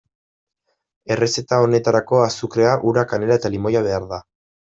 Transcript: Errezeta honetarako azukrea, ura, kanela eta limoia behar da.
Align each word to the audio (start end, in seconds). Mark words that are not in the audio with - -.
Errezeta 1.15 1.59
honetarako 1.65 2.23
azukrea, 2.29 2.73
ura, 2.93 3.05
kanela 3.13 3.39
eta 3.43 3.55
limoia 3.57 3.87
behar 3.91 4.09
da. 4.15 4.23